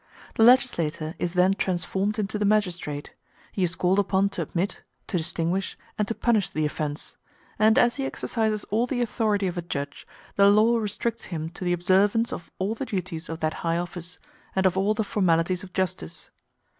[0.33, 3.13] The legislator is then transformed into the magistrate;
[3.51, 7.17] he is called upon to admit, to distinguish, and to punish the offence;
[7.59, 11.63] and as he exercises all the authority of a judge, the law restricts him to
[11.63, 14.17] the observance of all the duties of that high office,
[14.55, 16.31] and of all the formalities of justice.